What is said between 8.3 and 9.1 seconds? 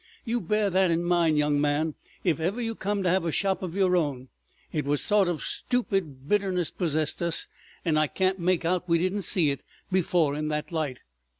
make out we